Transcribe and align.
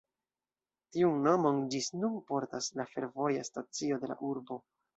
Tiun 0.95 1.19
nomon 1.27 1.59
ĝis 1.75 1.91
nun 1.99 2.17
portas 2.33 2.73
la 2.81 2.89
fervoja 2.97 3.47
stacio 3.53 4.03
de 4.05 4.13
la 4.13 4.21
urbo. 4.33 4.63